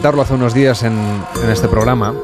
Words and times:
comentarlo 0.00 0.22
hace 0.22 0.32
unos 0.32 0.54
días 0.54 0.82
en, 0.82 0.94
en 1.44 1.50
este 1.50 1.68
programa, 1.68 2.14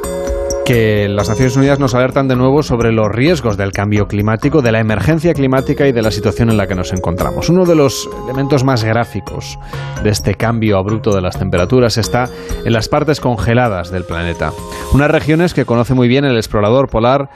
que 0.64 1.10
las 1.10 1.28
Naciones 1.28 1.58
Unidas 1.58 1.78
nos 1.78 1.94
alertan 1.94 2.26
de 2.26 2.34
nuevo 2.34 2.62
sobre 2.62 2.90
los 2.90 3.08
riesgos 3.08 3.58
del 3.58 3.72
cambio 3.72 4.06
climático, 4.06 4.62
de 4.62 4.72
la 4.72 4.80
emergencia 4.80 5.34
climática 5.34 5.86
y 5.86 5.92
de 5.92 6.00
la 6.00 6.10
situación 6.10 6.48
en 6.48 6.56
la 6.56 6.66
que 6.66 6.74
nos 6.74 6.94
encontramos. 6.94 7.50
Uno 7.50 7.66
de 7.66 7.74
los 7.74 8.08
elementos 8.24 8.64
más 8.64 8.82
gráficos 8.82 9.58
de 10.02 10.08
este 10.08 10.36
cambio 10.36 10.78
abrupto 10.78 11.14
de 11.14 11.20
las 11.20 11.38
temperaturas 11.38 11.98
está 11.98 12.30
en 12.64 12.72
las 12.72 12.88
partes 12.88 13.20
congeladas 13.20 13.90
del 13.90 14.04
planeta. 14.04 14.52
Unas 14.94 15.10
regiones 15.10 15.52
que 15.52 15.66
conoce 15.66 15.92
muy 15.92 16.08
bien 16.08 16.24
el 16.24 16.36
explorador 16.36 16.88
polar 16.88 17.28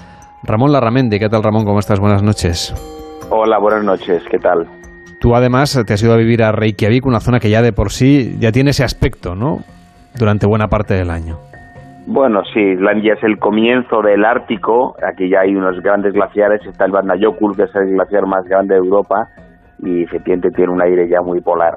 Ramón 0.43 0.73
Larramendi. 0.73 1.19
¿Qué 1.19 1.29
tal, 1.29 1.43
Ramón? 1.43 1.67
¿Cómo 1.67 1.81
estás? 1.81 2.01
Buenas 2.01 2.23
noches. 2.23 2.73
Hola, 3.29 3.59
buenas 3.59 3.85
noches. 3.85 4.23
¿Qué 4.31 4.39
tal? 4.39 4.67
Tú 5.21 5.35
además 5.35 5.79
te 5.87 5.93
has 5.93 6.03
ido 6.03 6.15
a 6.15 6.17
vivir 6.17 6.43
a 6.43 6.51
Reykjavik, 6.51 7.05
una 7.05 7.21
zona 7.21 7.41
que 7.41 7.51
ya 7.51 7.61
de 7.61 7.75
por 7.75 7.93
sí 7.93 8.37
ya 8.39 8.53
tiene 8.53 8.71
ese 8.71 8.85
aspecto, 8.85 9.35
¿no? 9.35 9.59
Durante 10.19 10.47
buena 10.47 10.69
parte 10.69 10.95
del 10.95 11.11
año. 11.11 11.39
Bueno, 12.07 12.43
sí, 12.53 12.61
Islandia 12.61 13.15
es 13.15 13.23
el 13.23 13.39
comienzo 13.39 14.03
del 14.03 14.25
Ártico. 14.25 14.97
Aquí 15.07 15.31
ya 15.31 15.41
hay 15.41 15.55
unos 15.55 15.81
grandes 15.81 16.13
glaciares. 16.13 16.61
Está 16.67 16.87
el 16.87 16.93
Vatnajökull, 16.93 17.57
que 17.57 17.65
es 17.65 17.75
el 17.75 17.93
glaciar 17.93 18.27
más 18.27 18.45
grande 18.47 18.75
de 18.75 18.81
Europa, 18.81 19.29
y 19.79 20.03
efectivamente 20.03 20.49
tiene 20.51 20.73
un 20.73 20.83
aire 20.83 21.09
ya 21.09 21.21
muy 21.23 21.41
polar. 21.41 21.75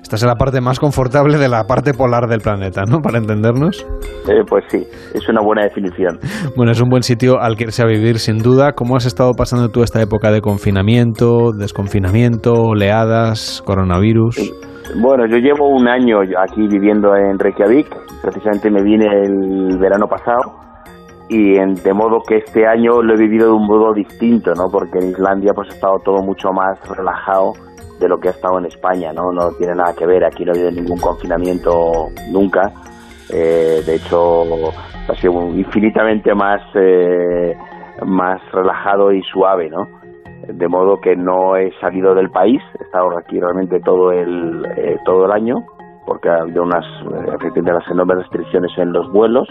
Esta 0.00 0.16
es 0.16 0.24
la 0.24 0.36
parte 0.36 0.60
más 0.60 0.78
confortable 0.78 1.38
de 1.38 1.48
la 1.48 1.64
parte 1.64 1.94
polar 1.94 2.28
del 2.28 2.40
planeta, 2.40 2.82
¿no? 2.88 3.00
Para 3.00 3.18
entendernos. 3.18 3.84
Eh, 4.28 4.42
pues 4.48 4.64
sí, 4.68 4.86
es 5.14 5.28
una 5.28 5.40
buena 5.40 5.64
definición. 5.64 6.18
Bueno, 6.56 6.72
es 6.72 6.80
un 6.80 6.88
buen 6.88 7.02
sitio 7.02 7.40
al 7.40 7.56
que 7.56 7.64
irse 7.64 7.82
a 7.82 7.86
vivir, 7.86 8.18
sin 8.18 8.38
duda. 8.38 8.72
¿Cómo 8.72 8.96
has 8.96 9.06
estado 9.06 9.32
pasando 9.32 9.70
tú 9.70 9.82
esta 9.82 10.02
época 10.02 10.30
de 10.30 10.40
confinamiento, 10.42 11.50
desconfinamiento, 11.58 12.52
oleadas, 12.52 13.62
coronavirus? 13.64 14.36
Bueno, 14.94 15.26
yo 15.26 15.38
llevo 15.38 15.68
un 15.68 15.88
año 15.88 16.20
aquí 16.38 16.68
viviendo 16.68 17.16
en 17.16 17.38
Reykjavik. 17.38 18.20
Precisamente 18.20 18.70
me 18.70 18.82
vine 18.82 19.06
el 19.22 19.78
verano 19.78 20.06
pasado 20.06 20.60
y 21.28 21.56
en, 21.56 21.74
de 21.74 21.94
modo 21.94 22.20
que 22.22 22.36
este 22.36 22.66
año 22.66 23.00
lo 23.00 23.14
he 23.14 23.16
vivido 23.16 23.46
de 23.46 23.52
un 23.54 23.66
modo 23.66 23.94
distinto, 23.94 24.52
¿no? 24.54 24.68
Porque 24.70 24.98
en 24.98 25.10
Islandia 25.10 25.52
pues 25.54 25.70
ha 25.70 25.74
estado 25.74 25.98
todo 26.00 26.22
mucho 26.22 26.52
más 26.52 26.78
relajado 26.88 27.54
de 27.98 28.08
lo 28.08 28.20
que 28.20 28.28
ha 28.28 28.32
estado 28.32 28.58
en 28.58 28.66
España, 28.66 29.12
¿no? 29.14 29.32
No 29.32 29.52
tiene 29.52 29.74
nada 29.74 29.94
que 29.94 30.04
ver, 30.04 30.24
aquí 30.24 30.44
no 30.44 30.52
ha 30.52 30.54
habido 30.54 30.70
ningún 30.70 30.98
confinamiento 30.98 32.08
nunca. 32.30 32.70
Eh, 33.30 33.82
de 33.86 33.94
hecho, 33.94 34.44
ha 35.08 35.14
sido 35.14 35.32
infinitamente 35.56 36.34
más, 36.34 36.60
eh, 36.74 37.56
más 38.04 38.40
relajado 38.52 39.10
y 39.10 39.22
suave, 39.22 39.70
¿no? 39.70 40.01
De 40.48 40.68
modo 40.68 41.00
que 41.00 41.14
no 41.16 41.56
he 41.56 41.70
salido 41.80 42.14
del 42.14 42.30
país, 42.30 42.60
he 42.78 42.84
estado 42.84 43.16
aquí 43.16 43.38
realmente 43.38 43.80
todo 43.80 44.12
el, 44.12 44.64
eh, 44.76 44.96
todo 45.04 45.26
el 45.26 45.32
año, 45.32 45.64
porque 46.06 46.28
ha 46.28 46.44
unas, 46.44 46.84
efectivamente, 47.34 47.72
las 47.72 47.90
enormes 47.90 48.18
restricciones 48.18 48.70
en 48.76 48.92
los 48.92 49.10
vuelos, 49.12 49.48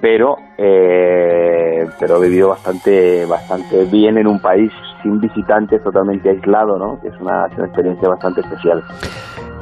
pero 0.00 0.36
eh, 0.58 1.86
pero 1.98 2.16
he 2.16 2.28
vivido 2.28 2.50
bastante 2.50 3.24
bastante 3.26 3.84
bien 3.86 4.18
en 4.18 4.26
un 4.26 4.40
país 4.40 4.70
sin 5.02 5.18
visitantes 5.20 5.82
totalmente 5.82 6.28
aislado 6.28 6.78
no 6.78 7.00
que 7.00 7.08
es 7.08 7.14
una, 7.20 7.46
una 7.56 7.66
experiencia 7.66 8.08
bastante 8.08 8.40
especial 8.42 8.82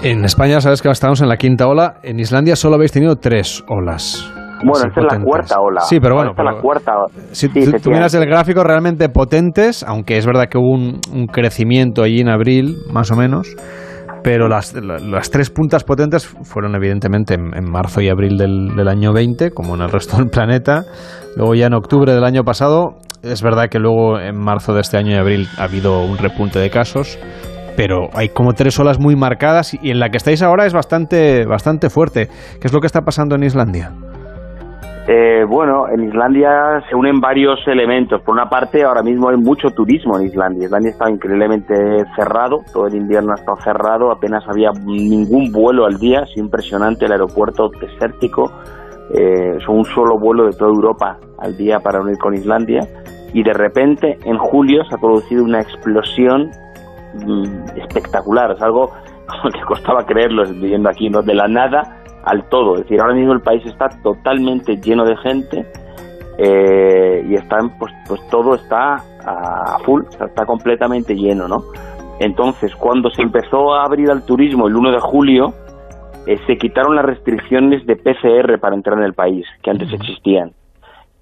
En 0.02 0.24
España 0.24 0.60
sabes 0.60 0.82
que 0.82 0.90
estamos 0.90 1.22
en 1.22 1.28
la 1.28 1.36
quinta 1.36 1.66
ola. 1.66 1.94
En 2.02 2.18
Islandia 2.20 2.56
solo 2.56 2.74
habéis 2.74 2.92
tenido 2.92 3.16
tres 3.16 3.64
olas. 3.68 4.33
Bueno 4.72 4.88
esta 4.88 5.00
es 5.00 5.06
la 5.18 5.24
cuarta 5.24 5.56
ola 5.60 5.80
Sí, 5.82 6.00
pero 6.00 6.14
bueno. 6.16 6.30
esta 6.30 6.42
es 6.42 6.46
la 6.46 6.50
pero 6.52 6.62
cuarta 6.62 6.92
Si 7.32 7.46
Sí, 7.46 7.48
tú- 7.48 7.52
tú, 7.54 7.58
efectivamente. 7.60 7.90
miras 7.90 8.14
el 8.14 8.26
gráfico 8.26 8.64
realmente 8.64 9.08
potentes, 9.08 9.82
aunque 9.82 10.16
es 10.16 10.26
verdad 10.26 10.46
que 10.50 10.58
hubo 10.58 10.70
un, 10.72 11.00
un 11.12 11.26
crecimiento 11.26 12.02
allí 12.02 12.20
en 12.20 12.28
abril, 12.28 12.76
más 12.92 13.10
o 13.10 13.16
menos, 13.16 13.54
pero 14.22 14.48
las, 14.48 14.72
la- 14.74 14.98
las 14.98 15.30
tres 15.30 15.50
puntas 15.50 15.84
potentes 15.84 16.26
fueron 16.26 16.74
evidentemente 16.74 17.34
en, 17.34 17.54
en 17.54 17.70
marzo 17.70 18.00
y 18.00 18.08
abril 18.08 18.38
del, 18.38 18.74
del 18.74 18.88
año 18.88 19.12
20, 19.12 19.50
como 19.50 19.74
en 19.74 19.82
el 19.82 19.90
resto 19.90 20.16
del 20.16 20.28
planeta. 20.28 20.84
Luego 21.36 21.54
ya 21.54 21.66
en 21.66 21.74
octubre 21.74 22.12
del 22.14 22.24
año 22.24 22.42
pasado, 22.44 22.96
es 23.22 23.42
verdad 23.42 23.68
que 23.68 23.78
luego 23.78 24.18
en 24.18 24.36
marzo 24.38 24.72
de 24.74 24.80
este 24.80 24.96
año 24.96 25.10
y 25.12 25.16
abril 25.16 25.46
ha 25.58 25.64
habido 25.64 26.02
un 26.04 26.16
repunte 26.16 26.58
de 26.58 26.70
casos, 26.70 27.18
pero 27.76 28.08
hay 28.14 28.28
como 28.28 28.52
tres 28.52 28.78
olas 28.78 28.98
muy 29.00 29.16
marcadas 29.16 29.74
y 29.82 29.90
en 29.90 29.98
la 29.98 30.08
que 30.08 30.16
estáis 30.16 30.40
ahora 30.42 30.64
es 30.64 30.72
bastante, 30.72 31.44
bastante 31.44 31.90
fuerte. 31.90 32.28
¿Qué 32.60 32.66
es 32.68 32.72
lo 32.72 32.80
que 32.80 32.86
está 32.86 33.00
pasando 33.02 33.34
en 33.34 33.42
Islandia? 33.42 33.90
Eh, 35.06 35.44
bueno, 35.46 35.86
en 35.88 36.04
Islandia 36.04 36.82
se 36.88 36.96
unen 36.96 37.20
varios 37.20 37.58
elementos. 37.66 38.22
Por 38.22 38.34
una 38.34 38.48
parte, 38.48 38.84
ahora 38.84 39.02
mismo 39.02 39.28
hay 39.28 39.36
mucho 39.36 39.68
turismo 39.68 40.18
en 40.18 40.26
Islandia. 40.26 40.64
Islandia 40.64 40.92
está 40.92 41.10
increíblemente 41.10 41.74
cerrado, 42.16 42.62
todo 42.72 42.86
el 42.86 42.94
invierno 42.94 43.32
ha 43.32 43.34
estado 43.34 43.58
cerrado, 43.58 44.10
apenas 44.10 44.42
había 44.48 44.70
ningún 44.86 45.52
vuelo 45.52 45.84
al 45.84 45.98
día, 45.98 46.20
es 46.20 46.34
impresionante 46.38 47.04
el 47.04 47.12
aeropuerto 47.12 47.68
desértico. 47.68 48.50
Eh, 49.12 49.58
son 49.66 49.78
un 49.78 49.84
solo 49.84 50.18
vuelo 50.18 50.46
de 50.46 50.52
toda 50.52 50.70
Europa 50.70 51.18
al 51.38 51.54
día 51.54 51.80
para 51.80 52.00
unir 52.00 52.16
con 52.16 52.32
Islandia. 52.32 52.80
Y 53.34 53.42
de 53.42 53.52
repente, 53.52 54.16
en 54.24 54.38
julio, 54.38 54.84
se 54.84 54.94
ha 54.94 54.98
producido 54.98 55.44
una 55.44 55.60
explosión 55.60 56.50
mm, 57.26 57.78
espectacular. 57.78 58.52
Es 58.52 58.62
algo 58.62 58.90
que 59.52 59.60
costaba 59.66 60.06
creerlo 60.06 60.44
viviendo 60.44 60.88
aquí, 60.88 61.10
¿no? 61.10 61.20
De 61.20 61.34
la 61.34 61.46
nada 61.46 62.03
al 62.24 62.48
todo. 62.48 62.74
Es 62.74 62.82
decir, 62.82 63.00
ahora 63.00 63.14
mismo 63.14 63.32
el 63.32 63.40
país 63.40 63.64
está 63.66 63.88
totalmente 64.02 64.76
lleno 64.76 65.04
de 65.04 65.16
gente 65.16 65.66
eh, 66.38 67.24
y 67.28 67.34
están, 67.34 67.78
pues, 67.78 67.92
pues 68.08 68.20
todo 68.28 68.54
está 68.54 69.02
a 69.24 69.78
full, 69.84 70.02
está 70.08 70.44
completamente 70.44 71.14
lleno, 71.14 71.48
¿no? 71.48 71.64
Entonces, 72.20 72.74
cuando 72.76 73.10
se 73.10 73.22
empezó 73.22 73.74
a 73.74 73.84
abrir 73.84 74.10
al 74.10 74.24
turismo 74.24 74.68
el 74.68 74.76
1 74.76 74.92
de 74.92 75.00
julio, 75.00 75.54
eh, 76.26 76.38
se 76.46 76.56
quitaron 76.56 76.96
las 76.96 77.04
restricciones 77.04 77.84
de 77.86 77.96
PCR 77.96 78.58
para 78.58 78.74
entrar 78.74 78.98
en 78.98 79.04
el 79.04 79.14
país, 79.14 79.46
que 79.62 79.70
antes 79.70 79.92
existían. 79.92 80.52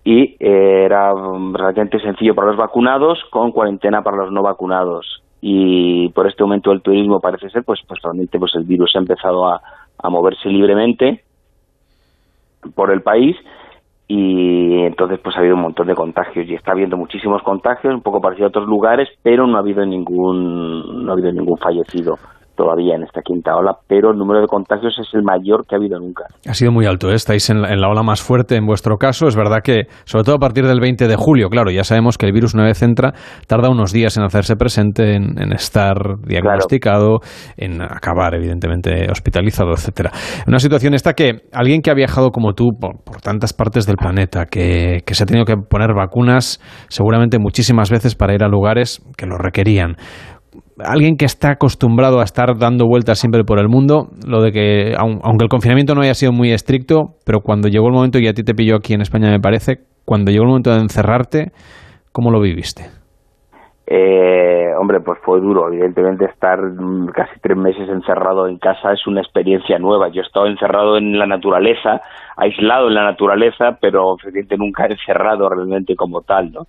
Y 0.04 0.36
eh, 0.38 0.84
era 0.84 1.14
mm, 1.14 1.54
relativamente 1.54 2.00
sencillo 2.00 2.34
para 2.34 2.48
los 2.48 2.56
vacunados, 2.56 3.18
con 3.30 3.52
cuarentena 3.52 4.02
para 4.02 4.18
los 4.18 4.32
no 4.32 4.42
vacunados. 4.42 5.22
Y 5.40 6.08
por 6.10 6.28
este 6.28 6.42
momento 6.44 6.70
del 6.70 6.82
turismo 6.82 7.20
parece 7.20 7.50
ser, 7.50 7.64
pues, 7.64 7.80
pues 7.86 8.00
realmente 8.02 8.38
pues 8.38 8.54
el 8.54 8.64
virus 8.64 8.92
ha 8.94 9.00
empezado 9.00 9.48
a, 9.48 9.60
a 10.02 10.10
moverse 10.10 10.48
libremente 10.48 11.22
por 12.74 12.92
el 12.92 13.02
país 13.02 13.36
y 14.08 14.80
entonces 14.82 15.18
pues 15.20 15.36
ha 15.36 15.40
habido 15.40 15.54
un 15.54 15.62
montón 15.62 15.86
de 15.86 15.94
contagios 15.94 16.46
y 16.46 16.54
está 16.54 16.72
habiendo 16.72 16.96
muchísimos 16.96 17.42
contagios, 17.42 17.94
un 17.94 18.02
poco 18.02 18.20
parecido 18.20 18.46
a 18.46 18.48
otros 18.48 18.66
lugares, 18.66 19.08
pero 19.22 19.46
no 19.46 19.56
ha 19.56 19.60
habido 19.60 19.86
ningún 19.86 21.04
no 21.04 21.10
ha 21.10 21.14
habido 21.14 21.32
ningún 21.32 21.56
fallecido 21.58 22.18
todavía 22.54 22.94
en 22.94 23.02
esta 23.02 23.22
quinta 23.22 23.54
ola, 23.56 23.76
pero 23.86 24.10
el 24.10 24.18
número 24.18 24.40
de 24.40 24.46
contagios 24.46 24.98
es 24.98 25.08
el 25.14 25.22
mayor 25.22 25.66
que 25.66 25.74
ha 25.74 25.78
habido 25.78 25.98
nunca. 25.98 26.24
Ha 26.48 26.54
sido 26.54 26.72
muy 26.72 26.86
alto, 26.86 27.10
¿eh? 27.10 27.14
estáis 27.14 27.50
en 27.50 27.62
la, 27.62 27.72
en 27.72 27.80
la 27.80 27.88
ola 27.88 28.02
más 28.02 28.22
fuerte 28.22 28.56
en 28.56 28.66
vuestro 28.66 28.96
caso. 28.96 29.26
Es 29.26 29.36
verdad 29.36 29.60
que, 29.62 29.84
sobre 30.04 30.24
todo 30.24 30.36
a 30.36 30.38
partir 30.38 30.66
del 30.66 30.80
20 30.80 31.08
de 31.08 31.16
julio, 31.16 31.48
claro, 31.48 31.70
ya 31.70 31.84
sabemos 31.84 32.18
que 32.18 32.26
el 32.26 32.32
virus 32.32 32.54
una 32.54 32.64
vez 32.64 32.82
entra, 32.82 33.12
tarda 33.46 33.70
unos 33.70 33.92
días 33.92 34.16
en 34.16 34.24
hacerse 34.24 34.56
presente, 34.56 35.14
en, 35.14 35.40
en 35.40 35.52
estar 35.52 35.96
diagnosticado, 36.26 37.20
en 37.56 37.82
acabar, 37.82 38.34
evidentemente, 38.34 39.06
hospitalizado, 39.10 39.72
etcétera. 39.72 40.10
Una 40.46 40.58
situación 40.58 40.94
esta 40.94 41.14
que 41.14 41.42
alguien 41.52 41.80
que 41.82 41.90
ha 41.90 41.94
viajado 41.94 42.30
como 42.30 42.52
tú 42.52 42.70
por, 42.78 43.02
por 43.04 43.20
tantas 43.20 43.52
partes 43.52 43.86
del 43.86 43.96
planeta, 43.96 44.46
que, 44.46 45.00
que 45.06 45.14
se 45.14 45.24
ha 45.24 45.26
tenido 45.26 45.44
que 45.44 45.56
poner 45.56 45.94
vacunas 45.94 46.60
seguramente 46.88 47.38
muchísimas 47.38 47.90
veces 47.90 48.14
para 48.14 48.34
ir 48.34 48.42
a 48.42 48.48
lugares 48.48 49.02
que 49.16 49.26
lo 49.26 49.36
requerían 49.36 49.96
alguien 50.84 51.16
que 51.16 51.24
está 51.24 51.52
acostumbrado 51.52 52.20
a 52.20 52.24
estar 52.24 52.56
dando 52.58 52.86
vueltas 52.86 53.18
siempre 53.18 53.44
por 53.44 53.58
el 53.58 53.68
mundo, 53.68 54.08
lo 54.26 54.42
de 54.42 54.52
que, 54.52 54.94
aun- 54.96 55.20
aunque 55.22 55.44
el 55.44 55.48
confinamiento 55.48 55.94
no 55.94 56.02
haya 56.02 56.14
sido 56.14 56.32
muy 56.32 56.52
estricto, 56.52 57.14
pero 57.24 57.40
cuando 57.40 57.68
llegó 57.68 57.86
el 57.88 57.94
momento, 57.94 58.18
y 58.18 58.28
a 58.28 58.32
ti 58.34 58.42
te 58.42 58.54
pilló 58.54 58.76
aquí 58.76 58.94
en 58.94 59.00
España 59.02 59.30
me 59.30 59.40
parece, 59.40 59.78
cuando 60.04 60.30
llegó 60.30 60.44
el 60.44 60.48
momento 60.48 60.70
de 60.70 60.80
encerrarte, 60.80 61.52
¿cómo 62.12 62.30
lo 62.30 62.40
viviste? 62.40 62.84
Eh, 63.86 64.72
hombre, 64.80 65.00
pues 65.00 65.18
fue 65.22 65.40
duro. 65.40 65.68
Evidentemente, 65.68 66.24
estar 66.24 66.58
casi 67.12 67.38
tres 67.40 67.56
meses 67.58 67.88
encerrado 67.88 68.46
en 68.46 68.58
casa 68.58 68.92
es 68.92 69.06
una 69.06 69.20
experiencia 69.20 69.78
nueva. 69.78 70.08
Yo 70.08 70.22
he 70.22 70.24
estado 70.24 70.46
encerrado 70.46 70.96
en 70.96 71.18
la 71.18 71.26
naturaleza, 71.26 72.00
aislado 72.36 72.88
en 72.88 72.94
la 72.94 73.04
naturaleza, 73.04 73.76
pero 73.80 74.16
nunca 74.56 74.86
encerrado 74.86 75.48
realmente 75.48 75.94
como 75.94 76.22
tal, 76.22 76.52
¿no? 76.52 76.60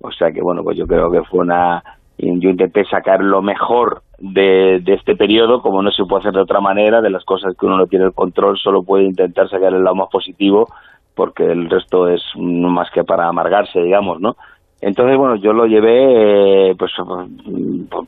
O 0.00 0.10
sea 0.10 0.32
que, 0.32 0.40
bueno, 0.42 0.62
pues 0.64 0.76
yo 0.76 0.86
creo 0.86 1.10
que 1.10 1.22
fue 1.30 1.40
una. 1.40 1.82
Yo 2.18 2.50
intenté 2.50 2.84
sacar 2.84 3.22
lo 3.22 3.42
mejor 3.42 4.02
de, 4.18 4.80
de 4.80 4.94
este 4.94 5.16
periodo, 5.16 5.60
como 5.60 5.82
no 5.82 5.90
se 5.90 6.04
puede 6.04 6.20
hacer 6.20 6.32
de 6.34 6.42
otra 6.42 6.60
manera, 6.60 7.00
de 7.00 7.10
las 7.10 7.24
cosas 7.24 7.56
que 7.58 7.66
uno 7.66 7.76
no 7.76 7.86
tiene 7.86 8.04
el 8.04 8.12
control, 8.12 8.58
solo 8.58 8.82
puede 8.82 9.04
intentar 9.04 9.48
sacar 9.48 9.74
el 9.74 9.82
lado 9.82 9.96
más 9.96 10.08
positivo, 10.10 10.68
porque 11.14 11.44
el 11.44 11.68
resto 11.68 12.08
es 12.08 12.22
más 12.36 12.90
que 12.90 13.04
para 13.04 13.26
amargarse, 13.26 13.80
digamos, 13.80 14.20
¿no? 14.20 14.36
Entonces, 14.82 15.16
bueno, 15.16 15.36
yo 15.36 15.52
lo 15.52 15.66
llevé, 15.66 16.70
eh, 16.70 16.74
pues, 16.76 16.90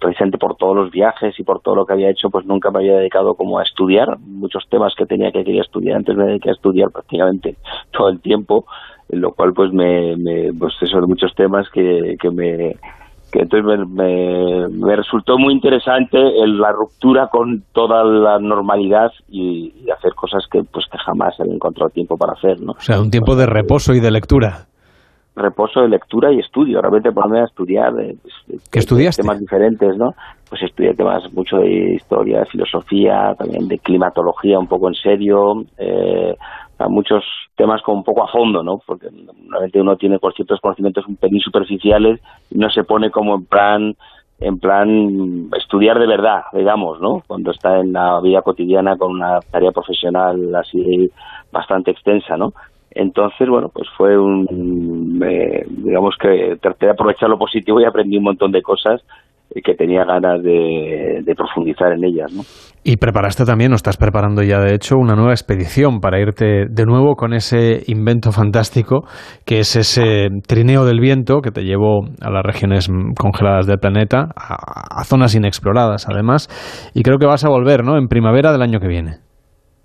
precisamente 0.00 0.38
por 0.38 0.56
todos 0.56 0.74
los 0.74 0.90
viajes 0.90 1.38
y 1.38 1.44
por 1.44 1.60
todo 1.60 1.76
lo 1.76 1.86
que 1.86 1.92
había 1.92 2.10
hecho, 2.10 2.30
pues 2.30 2.44
nunca 2.46 2.72
me 2.72 2.80
había 2.80 2.96
dedicado 2.96 3.36
como 3.36 3.60
a 3.60 3.62
estudiar. 3.62 4.18
Muchos 4.18 4.64
temas 4.68 4.92
que 4.96 5.06
tenía 5.06 5.30
que 5.30 5.44
quería 5.44 5.62
estudiar, 5.62 5.98
antes 5.98 6.16
me 6.16 6.26
dediqué 6.26 6.50
a 6.50 6.54
estudiar 6.54 6.90
prácticamente 6.90 7.56
todo 7.92 8.08
el 8.08 8.20
tiempo, 8.20 8.66
lo 9.08 9.32
cual, 9.34 9.52
pues, 9.54 9.72
me, 9.72 10.16
me 10.16 10.52
pues 10.52 10.74
eso, 10.80 11.00
muchos 11.06 11.32
temas 11.36 11.70
que, 11.70 12.16
que 12.20 12.30
me 12.30 12.74
que 13.34 13.40
entonces 13.40 13.88
me, 13.88 14.94
resultó 14.94 15.36
muy 15.38 15.54
interesante 15.54 16.18
la 16.46 16.70
ruptura 16.70 17.26
con 17.26 17.64
toda 17.72 18.04
la 18.04 18.38
normalidad 18.38 19.10
y, 19.28 19.72
hacer 19.90 20.14
cosas 20.14 20.44
que 20.50 20.62
pues 20.62 20.86
que 20.90 20.98
jamás 20.98 21.34
he 21.40 21.52
encontrado 21.52 21.90
tiempo 21.90 22.16
para 22.16 22.34
hacer, 22.34 22.60
¿no? 22.60 22.72
O 22.72 22.80
sea, 22.80 23.00
un 23.00 23.10
tiempo 23.10 23.34
de 23.34 23.46
reposo 23.46 23.92
y 23.92 24.00
de 24.00 24.10
lectura. 24.10 24.66
Reposo 25.34 25.80
de 25.80 25.88
lectura 25.88 26.32
y 26.32 26.38
estudio, 26.38 26.80
realmente 26.80 27.10
ponerme 27.10 27.40
a 27.40 27.44
estudiar 27.44 27.92
eh, 28.00 28.14
pues, 28.22 28.62
¿Qué 28.70 28.78
estudiaste? 28.78 29.22
temas 29.22 29.40
diferentes, 29.40 29.96
¿no? 29.96 30.14
Pues 30.48 30.62
estudié 30.62 30.94
temas 30.94 31.24
mucho 31.32 31.56
de 31.56 31.94
historia, 31.94 32.40
de 32.40 32.46
filosofía, 32.46 33.34
también 33.36 33.66
de 33.66 33.78
climatología 33.78 34.60
un 34.60 34.68
poco 34.68 34.88
en 34.88 34.94
serio, 34.94 35.64
eh, 35.76 36.36
muchos 36.88 37.24
temas 37.56 37.82
con 37.82 37.96
un 37.96 38.04
poco 38.04 38.24
a 38.24 38.28
fondo, 38.28 38.62
¿no? 38.62 38.78
Porque 38.86 39.08
normalmente 39.10 39.80
uno 39.80 39.96
tiene 39.96 40.18
ciertos 40.34 40.60
conocimientos 40.60 41.06
un 41.06 41.16
pelín 41.16 41.40
superficiales 41.40 42.20
y 42.50 42.58
no 42.58 42.68
se 42.70 42.84
pone 42.84 43.10
como 43.10 43.36
en 43.36 43.46
plan 43.46 43.96
en 44.40 44.58
plan 44.58 45.48
estudiar 45.56 45.98
de 45.98 46.06
verdad, 46.06 46.42
digamos, 46.52 47.00
¿no? 47.00 47.22
Cuando 47.26 47.52
está 47.52 47.78
en 47.78 47.92
la 47.92 48.20
vida 48.20 48.42
cotidiana 48.42 48.96
con 48.96 49.12
una 49.12 49.40
tarea 49.40 49.70
profesional 49.70 50.54
así 50.54 51.08
bastante 51.52 51.92
extensa, 51.92 52.36
¿no? 52.36 52.52
Entonces, 52.90 53.48
bueno, 53.48 53.70
pues 53.72 53.88
fue 53.96 54.18
un, 54.18 55.20
eh, 55.24 55.64
digamos 55.68 56.16
que 56.20 56.56
traté 56.60 56.86
de 56.86 56.92
aprovechar 56.92 57.28
lo 57.28 57.38
positivo 57.38 57.80
y 57.80 57.84
aprendí 57.84 58.18
un 58.18 58.24
montón 58.24 58.52
de 58.52 58.62
cosas 58.62 59.02
que 59.62 59.74
tenía 59.74 60.04
ganas 60.04 60.42
de, 60.42 61.22
profundizar 61.36 61.92
en 61.92 62.04
ellas. 62.04 62.32
¿no? 62.32 62.42
Y 62.84 62.96
preparaste 62.96 63.44
también, 63.44 63.72
o 63.72 63.74
estás 63.74 63.96
preparando 63.96 64.42
ya 64.42 64.58
de 64.60 64.74
hecho, 64.74 64.96
una 64.96 65.14
nueva 65.14 65.32
expedición 65.32 66.00
para 66.00 66.20
irte 66.20 66.66
de 66.68 66.84
nuevo 66.84 67.14
con 67.14 67.32
ese 67.32 67.82
invento 67.86 68.30
fantástico 68.32 69.04
que 69.46 69.58
es 69.58 69.76
ese 69.76 70.28
trineo 70.46 70.84
del 70.84 71.00
viento 71.00 71.40
que 71.40 71.50
te 71.50 71.62
llevó 71.62 72.04
a 72.20 72.30
las 72.30 72.42
regiones 72.42 72.88
congeladas 73.18 73.66
del 73.66 73.78
planeta, 73.78 74.28
a, 74.36 75.00
a 75.00 75.04
zonas 75.04 75.34
inexploradas 75.34 76.08
además, 76.08 76.48
y 76.94 77.02
creo 77.02 77.18
que 77.18 77.26
vas 77.26 77.44
a 77.44 77.48
volver 77.48 77.84
¿no? 77.84 77.96
en 77.96 78.08
primavera 78.08 78.52
del 78.52 78.62
año 78.62 78.80
que 78.80 78.88
viene. 78.88 79.24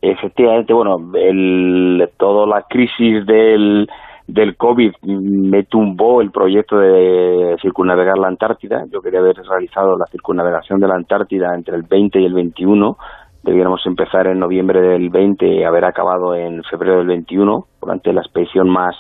Efectivamente, 0.02 0.74
bueno, 0.74 0.98
el, 1.16 2.10
toda 2.18 2.48
la 2.48 2.64
crisis 2.70 3.26
del 3.26 3.88
del 4.30 4.56
COVID 4.58 4.92
me 5.02 5.64
tumbó 5.64 6.22
el 6.22 6.30
proyecto 6.30 6.78
de 6.78 7.56
circunnavegar 7.62 8.18
la 8.20 8.28
Antártida. 8.28 8.84
Yo 8.92 9.02
quería 9.02 9.20
haber 9.20 9.36
realizado 9.38 9.98
la 9.98 10.06
circunnavegación 10.06 10.80
de 10.80 10.88
la 10.88 10.96
Antártida 10.96 11.56
entre 11.56 11.76
el 11.76 11.84
20 11.84 12.20
y 12.20 12.26
el 12.26 12.34
21. 12.34 12.96
Debiéramos 13.42 13.84
empezar 13.88 14.28
en 14.28 14.38
noviembre 14.38 14.82
del 14.82 15.10
20 15.10 15.48
y 15.48 15.64
haber 15.64 15.84
acabado 15.86 16.36
en 16.36 16.64
febrero 16.64 17.00
del 17.00 17.08
21, 17.08 17.66
durante 17.82 18.14
la 18.14 18.22
expedición 18.22 18.70
más 18.70 18.96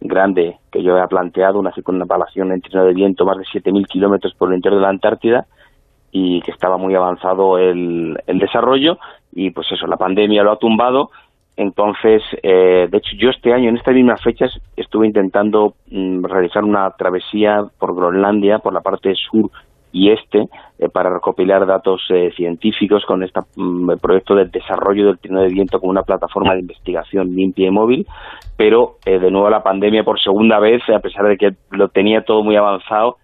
grande 0.00 0.56
que 0.72 0.82
yo 0.82 0.94
había 0.94 1.06
planteado, 1.06 1.60
una 1.60 1.72
circunnavegación 1.72 2.50
en 2.50 2.60
trino 2.60 2.84
de 2.84 2.92
viento 2.92 3.24
más 3.24 3.36
de 3.38 3.44
7.000 3.44 3.86
kilómetros 3.86 4.34
por 4.34 4.48
el 4.48 4.56
interior 4.56 4.80
de 4.80 4.86
la 4.86 4.90
Antártida 4.90 5.46
y 6.10 6.40
que 6.40 6.50
estaba 6.50 6.76
muy 6.76 6.94
avanzado 6.96 7.56
el, 7.58 8.18
el 8.26 8.38
desarrollo 8.38 8.98
y 9.30 9.50
pues 9.50 9.68
eso, 9.70 9.86
la 9.86 9.96
pandemia 9.96 10.42
lo 10.42 10.50
ha 10.50 10.58
tumbado 10.58 11.10
entonces, 11.62 12.22
eh, 12.42 12.88
de 12.90 12.98
hecho, 12.98 13.16
yo 13.16 13.30
este 13.30 13.52
año, 13.52 13.68
en 13.68 13.76
estas 13.76 13.94
mismas 13.94 14.22
fechas, 14.22 14.50
estuve 14.76 15.06
intentando 15.06 15.74
mm, 15.90 16.24
realizar 16.24 16.64
una 16.64 16.90
travesía 16.90 17.64
por 17.78 17.94
Groenlandia, 17.94 18.58
por 18.58 18.72
la 18.72 18.80
parte 18.80 19.14
sur 19.14 19.50
y 19.92 20.10
este, 20.10 20.48
eh, 20.78 20.88
para 20.88 21.10
recopilar 21.10 21.66
datos 21.66 22.02
eh, 22.10 22.30
científicos 22.34 23.04
con 23.06 23.22
este 23.22 23.40
proyecto 24.00 24.34
de 24.34 24.46
desarrollo 24.46 25.06
del 25.06 25.18
trino 25.18 25.40
de 25.40 25.48
viento 25.48 25.78
como 25.78 25.90
una 25.90 26.02
plataforma 26.02 26.54
de 26.54 26.60
investigación 26.60 27.34
limpia 27.34 27.68
y 27.68 27.70
móvil, 27.70 28.06
pero 28.56 28.96
de 29.04 29.30
nuevo 29.30 29.50
la 29.50 29.62
pandemia 29.62 30.02
por 30.02 30.20
segunda 30.20 30.58
vez, 30.58 30.82
a 30.88 31.00
pesar 31.00 31.26
de 31.28 31.36
que 31.36 31.50
lo 31.70 31.88
tenía 31.88 32.22
todo 32.22 32.42
muy 32.42 32.56
avanzado, 32.56 33.18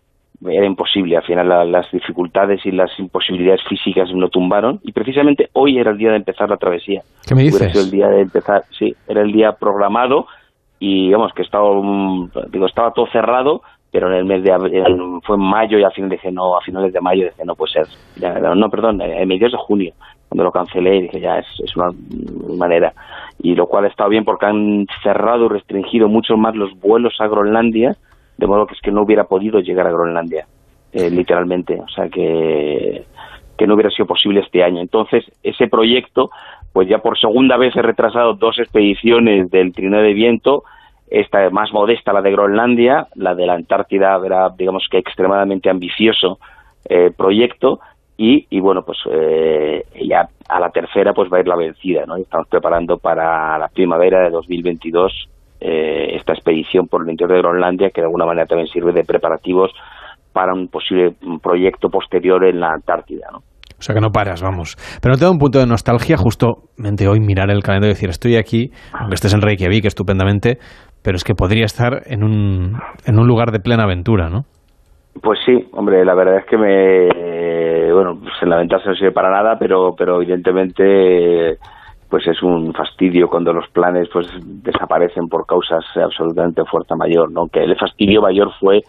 era 0.47 0.67
imposible. 0.67 1.17
Al 1.17 1.25
final 1.25 1.71
las 1.71 1.91
dificultades 1.91 2.65
y 2.65 2.71
las 2.71 2.91
imposibilidades 2.99 3.63
físicas 3.69 4.09
lo 4.11 4.29
tumbaron 4.29 4.81
y 4.83 4.93
precisamente 4.93 5.49
hoy 5.55 5.79
era 5.79 5.91
el 5.91 5.99
día 5.99 6.11
de 6.11 6.17
empezar 6.17 6.49
la 6.49 6.57
travesía. 6.57 7.03
¿Qué 7.27 7.35
me 7.35 7.43
dices? 7.43 7.75
el 7.75 7.91
día 7.91 8.09
de 8.09 8.23
empezar, 8.23 8.65
sí, 8.71 8.95
era 9.07 9.23
el 9.23 9.33
día 9.33 9.53
programado 9.53 10.27
y 10.79 11.07
digamos 11.07 11.33
que 11.35 11.43
estaba, 11.43 11.69
digo, 12.51 12.67
estaba 12.67 12.93
todo 12.93 13.07
cerrado, 13.11 13.63
pero 13.91 14.09
en 14.09 14.15
el 14.15 14.25
mes 14.25 14.45
de 14.45 14.53
fue 15.25 15.37
en 15.37 15.43
mayo 15.43 15.79
y 15.79 15.85
al 15.85 15.93
final 15.93 16.11
dije 16.11 16.31
no, 16.31 16.57
a 16.57 16.61
finales 16.61 16.93
de 16.93 17.01
mayo 17.01 17.25
dije 17.25 17.45
no 17.45 17.55
puede 17.55 17.73
ser, 17.73 17.87
no, 18.57 18.71
perdón, 18.71 19.01
en 19.01 19.27
mediados 19.27 19.53
de 19.53 19.59
junio 19.59 19.93
cuando 20.29 20.45
lo 20.45 20.53
cancelé 20.53 21.03
dije 21.03 21.21
ya 21.21 21.39
es, 21.39 21.47
es 21.65 21.75
una 21.75 21.91
manera 22.57 22.93
y 23.39 23.55
lo 23.55 23.67
cual 23.67 23.87
ha 23.87 23.89
estado 23.89 24.11
bien 24.11 24.25
porque 24.25 24.47
han 24.47 24.87
cerrado 25.03 25.47
y 25.47 25.49
restringido 25.49 26.09
mucho 26.09 26.37
más 26.37 26.55
los 26.55 26.79
vuelos 26.79 27.15
a 27.19 27.29
Groenlandia 27.29 27.97
de 28.39 28.47
modo 28.47 28.67
que 28.67 28.75
es 28.75 28.81
que 28.81 28.93
no 28.93 29.03
hubiera 29.03 29.25
podido 29.25 29.61
llegar 29.61 29.87
a 29.87 29.91
Groenlandia, 29.91 30.47
eh, 30.93 31.11
literalmente, 31.11 31.79
o 31.79 31.89
sea 31.89 32.09
que, 32.09 33.05
que 33.59 33.67
no 33.67 33.75
hubiera 33.75 33.91
sido 33.91 34.07
posible 34.07 34.41
este 34.41 34.63
año. 34.63 34.81
Entonces, 34.81 35.25
ese 35.43 35.67
proyecto, 35.67 36.31
pues 36.73 36.89
ya 36.89 36.99
por 36.99 37.19
segunda 37.19 37.57
vez 37.57 37.75
he 37.77 37.83
retrasado 37.83 38.35
dos 38.35 38.59
expediciones 38.59 39.51
del 39.51 39.73
trineo 39.73 40.01
de 40.01 40.15
viento, 40.15 40.63
esta 41.11 41.51
más 41.51 41.73
modesta, 41.73 42.13
la 42.13 42.23
de 42.23 42.31
Groenlandia, 42.31 43.09
la 43.15 43.35
de 43.35 43.47
la 43.47 43.55
Antártida 43.55 44.19
era, 44.25 44.51
digamos 44.57 44.87
que 44.91 44.99
extremadamente 44.99 45.69
ambicioso 45.69 46.39
eh, 46.89 47.11
proyecto, 47.17 47.81
y, 48.17 48.47
y, 48.51 48.61
bueno, 48.61 48.83
pues 48.85 48.99
eh, 49.11 49.85
ya 50.05 50.29
a 50.49 50.59
la 50.59 50.71
tercera 50.71 51.13
pues 51.13 51.33
va 51.33 51.37
a 51.37 51.41
ir 51.41 51.47
la 51.47 51.55
vencida, 51.55 52.05
¿no? 52.05 52.17
Estamos 52.17 52.49
preparando 52.49 52.99
para 52.99 53.57
la 53.59 53.69
primavera 53.69 54.25
de 54.25 54.31
2022 54.31 55.29
eh, 55.61 56.17
esta 56.17 56.33
expedición 56.33 56.87
por 56.87 57.03
el 57.03 57.11
interior 57.11 57.37
de 57.37 57.43
Groenlandia, 57.43 57.91
que 57.91 58.01
de 58.01 58.07
alguna 58.07 58.27
manera 58.27 58.47
también 58.47 58.69
sirve 58.69 58.93
de 58.93 59.05
preparativos 59.05 59.73
para 60.33 60.53
un 60.55 60.69
posible 60.69 61.15
proyecto 61.43 61.89
posterior 61.89 62.45
en 62.45 62.61
la 62.61 62.73
Antártida, 62.73 63.29
¿no? 63.33 63.39
O 63.39 63.83
sea 63.83 63.95
que 63.95 64.01
no 64.01 64.11
paras, 64.11 64.43
vamos. 64.43 64.77
Pero 65.01 65.13
no 65.13 65.19
te 65.19 65.25
da 65.25 65.31
un 65.31 65.39
punto 65.39 65.61
de 65.61 65.67
nostalgia 65.67 66.17
justamente 66.17 67.07
hoy 67.07 67.21
mirar 67.21 67.49
el 67.51 67.63
calendario 67.63 67.93
y 67.93 67.95
decir, 67.95 68.09
estoy 68.09 68.37
aquí, 68.37 68.73
aunque 68.93 69.15
estés 69.15 69.35
en 69.35 69.41
Reykjavik 69.41 69.85
estupendamente, 69.85 70.59
pero 71.03 71.17
es 71.17 71.23
que 71.23 71.35
podría 71.35 71.65
estar 71.65 72.03
en 72.07 72.25
un, 72.25 72.77
en 73.07 73.19
un 73.19 73.27
lugar 73.29 73.53
de 73.53 73.61
plena 73.61 73.85
aventura, 73.85 74.29
¿no? 74.29 74.47
Pues 75.23 75.39
sí, 75.47 75.69
hombre, 75.73 76.05
la 76.05 76.15
verdad 76.15 76.39
es 76.39 76.47
que 76.47 76.57
me, 76.57 77.93
bueno, 77.93 78.19
pues 78.21 78.35
en 78.43 78.51
la 78.51 78.59
ventaja 78.59 78.91
no 78.91 78.97
sirve 78.97 79.13
para 79.13 79.31
nada, 79.31 79.57
pero, 79.59 79.95
pero 79.97 80.23
evidentemente 80.23 81.59
pues 82.09 82.27
es 82.27 82.43
un 82.43 82.73
fastidio 82.73 83.29
cuando 83.29 83.53
los 83.53 83.69
planes 83.69 84.09
pues 84.13 84.27
desaparecen 84.43 85.29
por 85.29 85.47
causas 85.47 85.85
absolutamente 85.97 86.65
fuerza 86.65 86.97
mayor, 86.97 87.31
¿no? 87.31 87.49
Que 87.49 87.63
el 87.63 87.77
fastidio 87.77 88.23
mayor 88.23 88.51
fue 88.59 88.83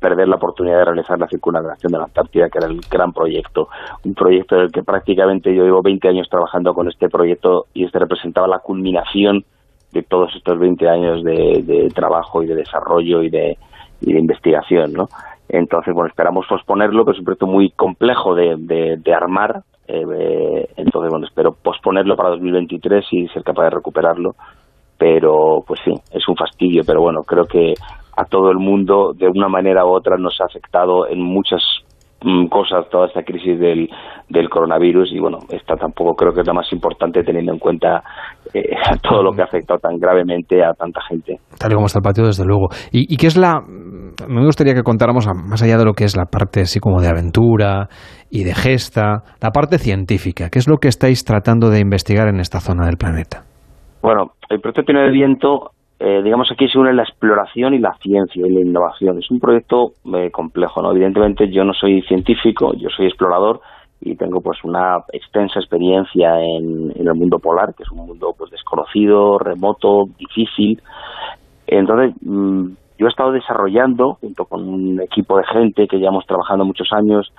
perder 0.00 0.26
la 0.26 0.36
oportunidad 0.36 0.78
de 0.78 0.84
realizar 0.86 1.18
la 1.18 1.28
circunnavegación 1.28 1.92
de 1.92 1.98
la 1.98 2.04
Antártida, 2.04 2.48
que 2.48 2.58
era 2.58 2.66
el 2.66 2.80
gran 2.90 3.12
proyecto, 3.12 3.68
un 4.04 4.14
proyecto 4.14 4.56
del 4.56 4.72
que 4.72 4.82
prácticamente 4.82 5.54
yo 5.54 5.62
llevo 5.62 5.82
20 5.82 6.08
años 6.08 6.28
trabajando 6.28 6.74
con 6.74 6.88
este 6.88 7.08
proyecto 7.08 7.66
y 7.72 7.84
este 7.84 8.00
representaba 8.00 8.48
la 8.48 8.58
culminación 8.58 9.44
de 9.92 10.02
todos 10.02 10.34
estos 10.34 10.58
20 10.58 10.88
años 10.88 11.22
de, 11.22 11.88
trabajo 11.94 12.42
y 12.42 12.46
de 12.46 12.56
desarrollo 12.56 13.22
y 13.22 13.30
de, 13.30 13.58
y 14.00 14.12
de 14.12 14.18
investigación, 14.18 14.92
¿no? 14.94 15.08
Entonces, 15.48 15.92
bueno, 15.94 16.08
esperamos 16.08 16.46
posponerlo, 16.48 17.04
que 17.04 17.12
es 17.12 17.18
un 17.18 17.24
proyecto 17.24 17.46
muy 17.46 17.70
complejo 17.70 18.34
de, 18.34 18.56
de 18.96 19.14
armar, 19.14 19.62
eh, 19.86 20.68
entonces, 21.02 21.10
bueno, 21.10 21.26
espero 21.26 21.52
posponerlo 21.52 22.16
para 22.16 22.30
2023 22.30 23.04
y 23.12 23.28
ser 23.28 23.42
capaz 23.42 23.64
de 23.64 23.70
recuperarlo. 23.70 24.34
Pero, 24.98 25.64
pues 25.66 25.80
sí, 25.84 25.92
es 26.12 26.28
un 26.28 26.36
fastidio, 26.36 26.82
pero 26.86 27.00
bueno, 27.00 27.22
creo 27.22 27.44
que 27.46 27.74
a 28.16 28.24
todo 28.24 28.50
el 28.50 28.58
mundo, 28.58 29.12
de 29.14 29.26
una 29.26 29.48
manera 29.48 29.84
u 29.84 29.90
otra, 29.90 30.16
nos 30.16 30.40
ha 30.40 30.44
afectado 30.44 31.08
en 31.08 31.20
muchas 31.20 31.62
cosas 32.50 32.88
toda 32.90 33.06
esta 33.06 33.22
crisis 33.22 33.58
del, 33.58 33.88
del 34.28 34.48
coronavirus 34.48 35.12
y 35.12 35.18
bueno, 35.18 35.38
esta 35.50 35.76
tampoco 35.76 36.14
creo 36.14 36.32
que 36.32 36.40
es 36.40 36.46
la 36.46 36.54
más 36.54 36.72
importante 36.72 37.22
teniendo 37.22 37.52
en 37.52 37.58
cuenta 37.58 38.02
eh, 38.54 38.74
todo 39.02 39.22
lo 39.22 39.32
que 39.32 39.42
ha 39.42 39.44
afectado 39.44 39.78
tan 39.80 39.98
gravemente 39.98 40.62
a 40.64 40.72
tanta 40.72 41.00
gente. 41.08 41.38
Tal 41.58 41.72
y 41.72 41.74
como 41.74 41.86
está 41.86 41.98
el 41.98 42.02
patio, 42.02 42.26
desde 42.26 42.44
luego. 42.44 42.68
¿Y, 42.90 43.12
y 43.12 43.16
qué 43.16 43.26
es 43.26 43.36
la...? 43.36 43.60
Me 44.28 44.44
gustaría 44.44 44.74
que 44.74 44.82
contáramos, 44.82 45.26
más 45.26 45.62
allá 45.62 45.78
de 45.78 45.84
lo 45.84 45.94
que 45.94 46.04
es 46.04 46.16
la 46.16 46.26
parte 46.26 46.60
así 46.60 46.80
como 46.80 47.00
de 47.00 47.08
aventura 47.08 47.88
y 48.30 48.44
de 48.44 48.54
gesta, 48.54 49.22
la 49.40 49.50
parte 49.50 49.78
científica. 49.78 50.48
¿Qué 50.50 50.58
es 50.58 50.68
lo 50.68 50.76
que 50.76 50.88
estáis 50.88 51.24
tratando 51.24 51.70
de 51.70 51.80
investigar 51.80 52.28
en 52.28 52.40
esta 52.40 52.60
zona 52.60 52.86
del 52.86 52.96
planeta? 52.96 53.44
Bueno, 54.02 54.32
el 54.48 54.60
proyecto 54.60 54.92
del 54.92 55.12
Viento, 55.12 55.70
eh, 56.04 56.20
digamos 56.22 56.50
aquí 56.50 56.68
se 56.68 56.78
une 56.78 56.92
la 56.92 57.04
exploración 57.04 57.74
y 57.74 57.78
la 57.78 57.94
ciencia 58.02 58.44
y 58.44 58.50
la 58.50 58.60
innovación. 58.60 59.18
Es 59.18 59.30
un 59.30 59.38
proyecto 59.38 59.92
eh, 60.14 60.30
complejo, 60.32 60.82
¿no? 60.82 60.90
Evidentemente 60.90 61.48
yo 61.48 61.62
no 61.62 61.72
soy 61.74 62.02
científico, 62.02 62.72
yo 62.74 62.88
soy 62.90 63.06
explorador, 63.06 63.60
y 64.00 64.16
tengo 64.16 64.40
pues 64.40 64.58
una 64.64 64.98
extensa 65.12 65.60
experiencia 65.60 66.40
en, 66.40 66.92
el 66.96 67.14
mundo 67.14 67.38
polar, 67.38 67.72
que 67.76 67.84
es 67.84 67.90
un 67.92 68.04
mundo 68.04 68.34
pues 68.36 68.50
desconocido, 68.50 69.38
remoto, 69.38 70.06
difícil. 70.18 70.82
Entonces, 71.68 72.12
mm, 72.20 72.66
yo 72.98 73.06
he 73.06 73.08
estado 73.08 73.30
desarrollando, 73.30 74.14
junto 74.14 74.44
con 74.46 74.68
un 74.68 75.00
equipo 75.00 75.38
de 75.38 75.44
gente 75.44 75.86
que 75.86 75.98
llevamos 75.98 76.26
trabajando 76.26 76.64
muchos 76.64 76.92
años, 76.92 77.32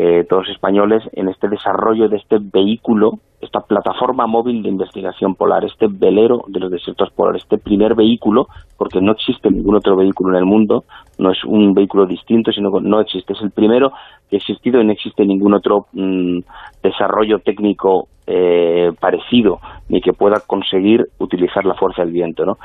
eh, 0.00 0.24
todos 0.28 0.48
españoles, 0.48 1.02
en 1.14 1.28
este 1.28 1.48
desarrollo 1.48 2.08
de 2.08 2.18
este 2.18 2.36
vehículo, 2.40 3.14
esta 3.40 3.58
plataforma 3.62 4.28
móvil 4.28 4.62
de 4.62 4.68
investigación 4.68 5.34
polar, 5.34 5.64
este 5.64 5.88
velero 5.90 6.44
de 6.46 6.60
los 6.60 6.70
desiertos 6.70 7.10
polares, 7.10 7.42
este 7.42 7.58
primer 7.58 7.96
vehículo, 7.96 8.46
porque 8.76 9.00
no 9.00 9.10
existe 9.10 9.50
ningún 9.50 9.74
otro 9.74 9.96
vehículo 9.96 10.36
en 10.36 10.38
el 10.38 10.44
mundo, 10.44 10.84
no 11.18 11.32
es 11.32 11.44
un 11.44 11.74
vehículo 11.74 12.06
distinto, 12.06 12.52
sino 12.52 12.70
que 12.70 12.80
no 12.80 13.00
existe, 13.00 13.32
es 13.32 13.42
el 13.42 13.50
primero 13.50 13.90
que 14.30 14.36
ha 14.36 14.38
existido 14.38 14.80
y 14.80 14.84
no 14.84 14.92
existe 14.92 15.26
ningún 15.26 15.54
otro 15.54 15.86
mm, 15.92 16.42
desarrollo 16.80 17.40
técnico 17.40 18.06
eh, 18.28 18.92
parecido 19.00 19.58
ni 19.88 20.00
que 20.00 20.12
pueda 20.12 20.36
conseguir 20.46 21.08
utilizar 21.18 21.64
la 21.64 21.74
fuerza 21.74 22.02
del 22.02 22.12
viento. 22.12 22.46
¿no? 22.46 22.56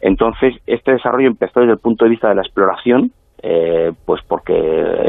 Entonces, 0.00 0.54
este 0.66 0.92
desarrollo 0.92 1.26
empezó 1.26 1.60
desde 1.60 1.72
el 1.72 1.80
punto 1.80 2.06
de 2.06 2.12
vista 2.12 2.30
de 2.30 2.36
la 2.36 2.42
exploración, 2.42 3.12
eh, 3.42 3.92
pues 4.06 4.17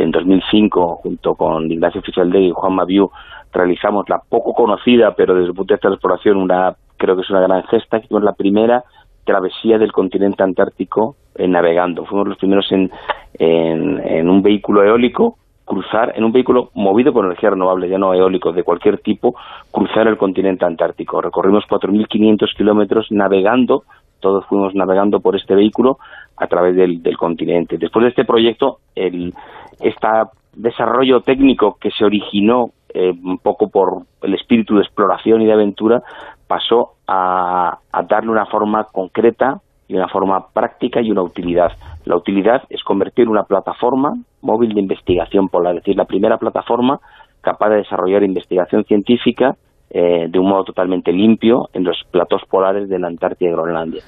en 0.01 0.11
2005, 0.11 0.99
junto 1.03 1.35
con 1.35 1.71
Ignacio 1.71 2.01
Fichaldé 2.01 2.41
y 2.41 2.51
Juan 2.51 2.73
Maviu, 2.73 3.09
realizamos 3.51 4.07
la 4.09 4.19
poco 4.19 4.53
conocida, 4.53 5.13
pero 5.15 5.33
desde 5.33 5.49
el 5.49 5.55
punto 5.55 5.73
de 5.73 5.75
vista 5.75 5.87
de 5.87 5.91
la 5.91 5.95
exploración, 5.95 6.37
una, 6.37 6.75
creo 6.97 7.15
que 7.15 7.21
es 7.21 7.29
una 7.29 7.41
gran 7.41 7.63
gesta, 7.63 7.99
que 7.99 8.07
fue 8.07 8.21
la 8.21 8.33
primera 8.33 8.83
travesía 9.25 9.77
del 9.77 9.91
continente 9.91 10.43
antártico 10.43 11.15
en 11.35 11.51
navegando. 11.51 12.05
Fuimos 12.05 12.27
los 12.27 12.37
primeros 12.37 12.71
en, 12.71 12.91
en, 13.37 14.29
un 14.29 14.41
vehículo 14.41 14.83
eólico 14.83 15.37
cruzar 15.65 16.13
en 16.15 16.23
un 16.23 16.31
vehículo 16.31 16.71
movido 16.73 17.13
por 17.13 17.25
energía 17.25 17.51
renovable, 17.51 17.87
ya 17.87 17.99
no 17.99 18.11
eólico, 18.15 18.51
de 18.51 18.63
cualquier 18.63 18.97
tipo, 19.01 19.35
cruzar 19.71 20.07
el 20.07 20.17
continente 20.17 20.65
antártico. 20.65 21.21
Recorrimos 21.21 21.63
4.500 21.69 22.57
kilómetros 22.57 23.11
navegando, 23.11 23.83
todos 24.19 24.47
fuimos 24.47 24.73
navegando 24.73 25.19
por 25.19 25.35
este 25.35 25.53
vehículo 25.53 25.99
a 26.37 26.47
través 26.47 26.75
del, 26.75 27.01
continente. 27.17 27.77
Después 27.77 28.03
de 28.03 28.09
este 28.09 28.25
proyecto, 28.25 28.79
el 28.95 29.33
este 29.79 30.07
desarrollo 30.53 31.21
técnico 31.21 31.77
que 31.79 31.91
se 31.91 32.05
originó 32.05 32.71
eh, 32.93 33.11
un 33.11 33.37
poco 33.37 33.69
por 33.69 34.03
el 34.21 34.33
espíritu 34.33 34.75
de 34.75 34.81
exploración 34.81 35.41
y 35.41 35.45
de 35.45 35.53
aventura, 35.53 36.01
pasó 36.47 36.93
a, 37.07 37.77
darle 38.07 38.31
una 38.31 38.47
forma 38.47 38.85
concreta 38.85 39.61
y 39.87 39.95
una 39.95 40.07
forma 40.07 40.47
práctica 40.51 40.99
y 40.99 41.11
una 41.11 41.21
utilidad. 41.21 41.71
La 42.05 42.15
utilidad 42.15 42.63
es 42.69 42.83
convertir 42.83 43.29
una 43.29 43.43
plataforma 43.43 44.13
móvil 44.41 44.73
de 44.73 44.79
investigación 44.79 45.49
polar, 45.49 45.75
es 45.75 45.83
decir, 45.83 45.95
la 45.95 46.05
primera 46.05 46.37
plataforma 46.37 46.99
capaz 47.41 47.69
de 47.69 47.77
desarrollar 47.77 48.23
investigación 48.23 48.83
científica 48.85 49.55
eh, 49.91 50.27
de 50.27 50.39
un 50.39 50.49
modo 50.49 50.63
totalmente 50.65 51.11
limpio 51.11 51.69
en 51.73 51.83
los 51.83 51.97
platos 52.11 52.41
polares 52.49 52.89
de 52.89 52.99
la 52.99 53.07
Antártida 53.07 53.49
y 53.49 53.53
Groenlandia. 53.53 54.01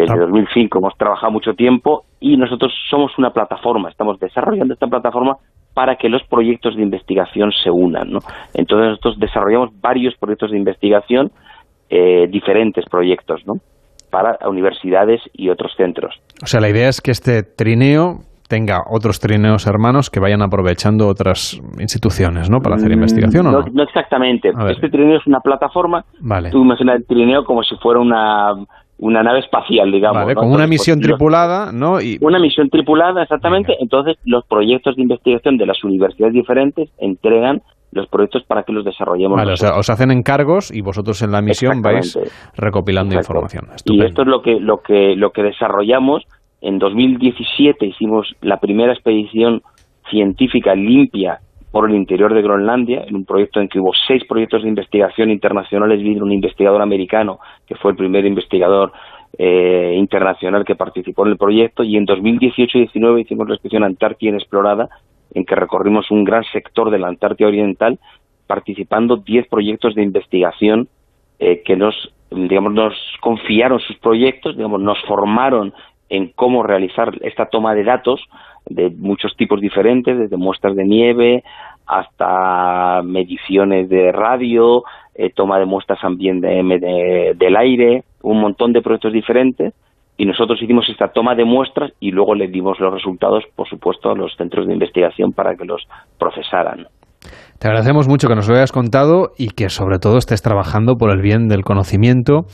Desde 0.00 0.18
2005 0.18 0.78
hemos 0.78 0.96
trabajado 0.96 1.32
mucho 1.32 1.52
tiempo 1.54 2.04
y 2.20 2.36
nosotros 2.36 2.72
somos 2.88 3.12
una 3.18 3.30
plataforma, 3.30 3.88
estamos 3.88 4.18
desarrollando 4.18 4.74
esta 4.74 4.86
plataforma 4.86 5.36
para 5.74 5.96
que 5.96 6.08
los 6.08 6.22
proyectos 6.24 6.76
de 6.76 6.82
investigación 6.82 7.52
se 7.52 7.70
unan. 7.70 8.10
¿no? 8.10 8.18
Entonces 8.54 8.90
nosotros 8.90 9.18
desarrollamos 9.18 9.70
varios 9.80 10.14
proyectos 10.16 10.50
de 10.50 10.58
investigación, 10.58 11.30
eh, 11.88 12.26
diferentes 12.28 12.84
proyectos, 12.90 13.42
¿no? 13.46 13.54
para 14.10 14.38
universidades 14.48 15.20
y 15.32 15.50
otros 15.50 15.72
centros. 15.76 16.14
O 16.42 16.46
sea, 16.46 16.60
la 16.60 16.68
idea 16.68 16.88
es 16.88 17.00
que 17.00 17.12
este 17.12 17.42
trineo 17.42 18.18
tenga 18.48 18.82
otros 18.90 19.20
trineos 19.20 19.66
hermanos 19.68 20.10
que 20.10 20.18
vayan 20.18 20.42
aprovechando 20.42 21.06
otras 21.06 21.62
instituciones, 21.78 22.50
¿no? 22.50 22.58
Para 22.58 22.74
hacer 22.74 22.90
mm, 22.90 22.94
investigación, 22.94 23.46
¿o 23.46 23.52
no? 23.52 23.60
No, 23.72 23.82
exactamente. 23.84 24.50
Este 24.68 24.88
trineo 24.90 25.18
es 25.18 25.26
una 25.26 25.38
plataforma. 25.38 26.04
Vale. 26.20 26.50
Tú 26.50 26.64
imaginas 26.64 26.96
el 26.96 27.06
trineo 27.06 27.44
como 27.44 27.62
si 27.62 27.76
fuera 27.76 28.00
una 28.00 28.54
una 29.00 29.22
nave 29.22 29.40
espacial, 29.40 29.90
digamos. 29.90 30.22
Vale, 30.22 30.34
con 30.34 30.52
una 30.52 30.66
misión 30.66 31.00
tripulada, 31.00 31.72
¿no? 31.72 32.00
Y... 32.00 32.18
Una 32.20 32.38
misión 32.38 32.68
tripulada, 32.68 33.22
exactamente. 33.22 33.74
Entonces, 33.80 34.18
los 34.24 34.44
proyectos 34.46 34.96
de 34.96 35.02
investigación 35.02 35.56
de 35.56 35.66
las 35.66 35.82
universidades 35.82 36.34
diferentes 36.34 36.90
entregan 36.98 37.62
los 37.92 38.06
proyectos 38.08 38.44
para 38.44 38.62
que 38.62 38.72
los 38.72 38.84
desarrollemos. 38.84 39.36
Vale, 39.36 39.52
o 39.52 39.56
sea, 39.56 39.70
os 39.76 39.90
hacen 39.90 40.10
encargos 40.10 40.70
y 40.72 40.80
vosotros 40.82 41.22
en 41.22 41.32
la 41.32 41.40
misión 41.40 41.82
vais 41.82 42.16
recopilando 42.56 43.14
información. 43.16 43.64
Y 43.86 44.04
esto 44.04 44.22
es 44.22 44.28
lo 44.28 44.42
que, 44.42 44.60
lo 44.60 44.78
que, 44.78 45.16
lo 45.16 45.30
que 45.30 45.42
desarrollamos 45.42 46.22
en 46.60 46.78
2017 46.78 47.86
hicimos 47.86 48.28
la 48.42 48.58
primera 48.58 48.92
expedición 48.92 49.62
científica 50.08 50.74
limpia 50.74 51.38
por 51.70 51.88
el 51.88 51.94
interior 51.94 52.34
de 52.34 52.42
Groenlandia, 52.42 53.04
en 53.06 53.14
un 53.14 53.24
proyecto 53.24 53.60
en 53.60 53.68
que 53.68 53.78
hubo 53.78 53.92
seis 54.06 54.24
proyectos 54.24 54.62
de 54.62 54.68
investigación 54.68 55.30
internacionales, 55.30 56.02
vino 56.02 56.24
un 56.24 56.32
investigador 56.32 56.82
americano, 56.82 57.38
que 57.66 57.76
fue 57.76 57.92
el 57.92 57.96
primer 57.96 58.24
investigador 58.26 58.92
eh, 59.38 59.94
internacional 59.96 60.64
que 60.64 60.74
participó 60.74 61.24
en 61.24 61.32
el 61.32 61.38
proyecto, 61.38 61.84
y 61.84 61.96
en 61.96 62.06
2018 62.06 62.78
y 62.78 62.80
2019 62.86 63.20
hicimos 63.20 63.48
la 63.48 63.54
expedición 63.54 63.84
Antártida 63.84 64.30
Inexplorada, 64.30 64.88
en 65.32 65.44
que 65.44 65.54
recorrimos 65.54 66.10
un 66.10 66.24
gran 66.24 66.42
sector 66.52 66.90
de 66.90 66.98
la 66.98 67.06
Antártida 67.06 67.46
Oriental, 67.46 68.00
participando 68.48 69.16
10 69.16 69.46
proyectos 69.46 69.94
de 69.94 70.02
investigación 70.02 70.88
eh, 71.38 71.62
que 71.64 71.76
nos, 71.76 72.12
digamos, 72.32 72.72
nos 72.72 72.94
confiaron 73.20 73.78
sus 73.78 73.96
proyectos, 73.98 74.56
digamos, 74.56 74.80
nos 74.80 75.00
formaron 75.06 75.72
en 76.08 76.32
cómo 76.34 76.64
realizar 76.64 77.12
esta 77.22 77.46
toma 77.46 77.74
de 77.74 77.84
datos 77.84 78.20
de 78.70 78.90
muchos 78.90 79.36
tipos 79.36 79.60
diferentes, 79.60 80.18
desde 80.18 80.36
muestras 80.36 80.74
de 80.74 80.84
nieve 80.84 81.44
hasta 81.86 83.02
mediciones 83.02 83.88
de 83.88 84.12
radio, 84.12 84.84
eh, 85.14 85.30
toma 85.30 85.58
de 85.58 85.66
muestras 85.66 86.00
también 86.00 86.40
de, 86.40 87.34
del 87.36 87.56
aire, 87.56 88.04
un 88.22 88.40
montón 88.40 88.72
de 88.72 88.80
proyectos 88.80 89.12
diferentes 89.12 89.74
y 90.16 90.24
nosotros 90.24 90.62
hicimos 90.62 90.88
esta 90.88 91.08
toma 91.08 91.34
de 91.34 91.44
muestras 91.44 91.92
y 91.98 92.12
luego 92.12 92.34
le 92.34 92.46
dimos 92.46 92.78
los 92.78 92.92
resultados, 92.92 93.42
por 93.56 93.68
supuesto, 93.68 94.10
a 94.10 94.14
los 94.14 94.36
centros 94.36 94.66
de 94.66 94.74
investigación 94.74 95.32
para 95.32 95.56
que 95.56 95.64
los 95.64 95.88
procesaran. 96.18 96.86
Te 97.60 97.68
agradecemos 97.68 98.08
mucho 98.08 98.26
que 98.26 98.34
nos 98.34 98.48
lo 98.48 98.56
hayas 98.56 98.72
contado 98.72 99.32
y 99.36 99.48
que 99.50 99.68
sobre 99.68 99.98
todo 99.98 100.16
estés 100.16 100.40
trabajando 100.40 100.96
por 100.96 101.10
el 101.10 101.20
bien 101.20 101.46
del 101.46 101.62
conocimiento 101.62 102.46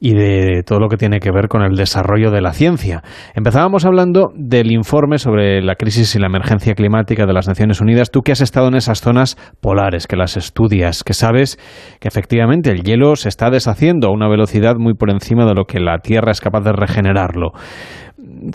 y 0.00 0.14
de 0.14 0.62
todo 0.64 0.80
lo 0.80 0.88
que 0.88 0.96
tiene 0.96 1.20
que 1.20 1.30
ver 1.30 1.48
con 1.48 1.60
el 1.60 1.76
desarrollo 1.76 2.30
de 2.30 2.40
la 2.40 2.54
ciencia. 2.54 3.02
Empezábamos 3.34 3.84
hablando 3.84 4.32
del 4.34 4.72
informe 4.72 5.18
sobre 5.18 5.60
la 5.60 5.74
crisis 5.74 6.14
y 6.14 6.18
la 6.18 6.28
emergencia 6.28 6.72
climática 6.72 7.26
de 7.26 7.34
las 7.34 7.46
Naciones 7.46 7.82
Unidas. 7.82 8.10
Tú 8.10 8.22
que 8.22 8.32
has 8.32 8.40
estado 8.40 8.68
en 8.68 8.76
esas 8.76 9.02
zonas 9.02 9.36
polares, 9.60 10.06
que 10.06 10.16
las 10.16 10.38
estudias, 10.38 11.04
que 11.04 11.12
sabes 11.12 11.58
que 12.00 12.08
efectivamente 12.08 12.70
el 12.70 12.84
hielo 12.84 13.16
se 13.16 13.28
está 13.28 13.50
deshaciendo 13.50 14.08
a 14.08 14.12
una 14.12 14.30
velocidad 14.30 14.76
muy 14.78 14.94
por 14.94 15.10
encima 15.10 15.44
de 15.44 15.52
lo 15.52 15.66
que 15.66 15.78
la 15.78 15.98
Tierra 15.98 16.32
es 16.32 16.40
capaz 16.40 16.62
de 16.62 16.72
regenerarlo. 16.72 17.50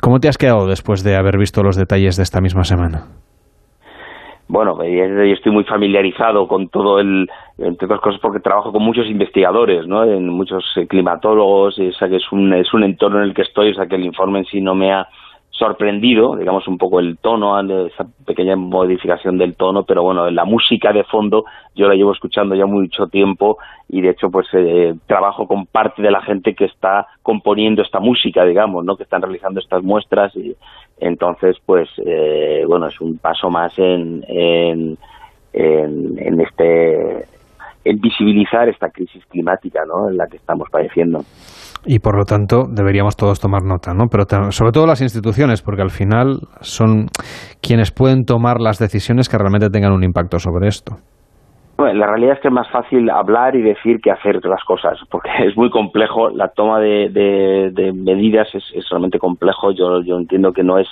¿Cómo 0.01 0.17
te 0.17 0.27
has 0.27 0.39
quedado 0.39 0.65
después 0.65 1.03
de 1.03 1.15
haber 1.15 1.37
visto 1.37 1.61
los 1.61 1.75
detalles 1.75 2.17
de 2.17 2.23
esta 2.23 2.41
misma 2.41 2.63
semana? 2.63 3.09
Bueno, 4.49 4.83
yo 4.83 5.33
estoy 5.33 5.51
muy 5.51 5.63
familiarizado 5.63 6.47
con 6.47 6.69
todo 6.69 6.99
el, 6.99 7.29
entre 7.59 7.85
otras 7.85 8.01
cosas 8.01 8.19
porque 8.19 8.39
trabajo 8.39 8.71
con 8.71 8.81
muchos 8.81 9.07
investigadores, 9.07 9.85
¿no? 9.85 10.03
En 10.03 10.27
muchos 10.27 10.65
eh, 10.75 10.87
climatólogos, 10.87 11.77
o 11.77 11.91
sea 11.93 12.09
que 12.09 12.15
es 12.15 12.31
un, 12.31 12.51
es 12.53 12.73
un 12.73 12.83
entorno 12.83 13.19
en 13.19 13.25
el 13.25 13.35
que 13.35 13.43
estoy, 13.43 13.69
o 13.69 13.75
sea 13.75 13.85
que 13.85 13.95
el 13.95 14.05
informe 14.05 14.39
en 14.39 14.45
sí 14.45 14.59
no 14.59 14.73
me 14.73 14.91
ha 14.91 15.07
sorprendido, 15.51 16.35
digamos 16.35 16.67
un 16.67 16.77
poco 16.77 16.99
el 16.99 17.17
tono, 17.17 17.59
esa 17.85 18.07
pequeña 18.25 18.55
modificación 18.55 19.37
del 19.37 19.55
tono, 19.55 19.83
pero 19.83 20.01
bueno, 20.01 20.29
la 20.31 20.45
música 20.45 20.93
de 20.93 21.03
fondo 21.03 21.43
yo 21.75 21.87
la 21.87 21.95
llevo 21.95 22.13
escuchando 22.13 22.55
ya 22.55 22.65
mucho 22.65 23.07
tiempo 23.07 23.57
y 23.89 24.01
de 24.01 24.11
hecho 24.11 24.31
pues 24.31 24.47
eh, 24.53 24.95
trabajo 25.05 25.47
con 25.47 25.65
parte 25.65 26.01
de 26.01 26.11
la 26.11 26.21
gente 26.21 26.55
que 26.55 26.65
está 26.65 27.07
componiendo 27.21 27.81
esta 27.81 27.99
música, 27.99 28.45
digamos, 28.45 28.85
¿no? 28.85 28.95
Que 28.95 29.03
están 29.03 29.21
realizando 29.21 29.59
estas 29.59 29.83
muestras 29.83 30.33
y 30.35 30.55
entonces 30.99 31.57
pues 31.65 31.89
eh, 32.05 32.63
bueno, 32.67 32.87
es 32.87 32.99
un 33.01 33.17
paso 33.17 33.49
más 33.49 33.77
en, 33.77 34.23
en, 34.27 34.97
en 35.53 36.41
este 36.41 37.25
en 37.85 37.97
visibilizar 37.99 38.67
esta 38.69 38.89
crisis 38.89 39.25
climática, 39.27 39.81
¿no? 39.87 40.09
En 40.09 40.17
la 40.17 40.27
que 40.27 40.37
estamos 40.37 40.69
padeciendo 40.69 41.21
y 41.85 41.99
por 41.99 42.17
lo 42.17 42.25
tanto 42.25 42.65
deberíamos 42.69 43.15
todos 43.15 43.39
tomar 43.39 43.63
nota, 43.63 43.93
¿no? 43.93 44.07
Pero 44.07 44.25
sobre 44.51 44.71
todo 44.71 44.85
las 44.85 45.01
instituciones, 45.01 45.61
porque 45.61 45.81
al 45.81 45.91
final 45.91 46.41
son 46.61 47.07
quienes 47.61 47.91
pueden 47.91 48.25
tomar 48.25 48.59
las 48.59 48.79
decisiones 48.79 49.29
que 49.29 49.37
realmente 49.37 49.69
tengan 49.69 49.93
un 49.93 50.03
impacto 50.03 50.39
sobre 50.39 50.67
esto. 50.67 50.97
Bueno, 51.79 51.97
la 51.97 52.07
realidad 52.07 52.33
es 52.33 52.41
que 52.41 52.49
es 52.49 52.53
más 52.53 52.69
fácil 52.71 53.09
hablar 53.09 53.55
y 53.55 53.61
decir 53.61 54.01
que 54.01 54.11
hacer 54.11 54.43
las 54.43 54.61
cosas, 54.65 54.99
porque 55.09 55.29
es 55.45 55.55
muy 55.55 55.69
complejo, 55.69 56.29
la 56.29 56.49
toma 56.49 56.77
de, 56.81 57.07
de, 57.09 57.93
medidas 57.93 58.53
es, 58.53 58.89
realmente 58.89 59.17
complejo, 59.17 59.71
yo, 59.71 60.01
yo 60.01 60.17
entiendo 60.17 60.51
que 60.51 60.61
no 60.61 60.77
es, 60.77 60.89